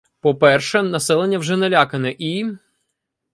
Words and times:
По-перше, 0.19 0.83
населення 0.83 1.37
вже 1.37 1.57
налякане 1.57 2.15
і 2.19 2.57